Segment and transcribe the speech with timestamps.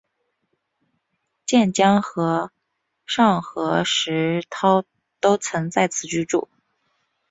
[1.45, 2.49] 渐江和
[3.05, 4.83] 尚和石涛
[5.19, 6.49] 都曾在此居住。